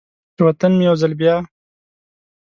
[0.35, 1.35] چې و طن مې یو ځل بیا،